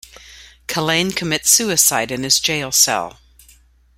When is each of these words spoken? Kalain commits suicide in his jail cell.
Kalain 0.67 1.15
commits 1.15 1.51
suicide 1.51 2.09
in 2.09 2.23
his 2.23 2.39
jail 2.39 2.71
cell. 2.71 3.19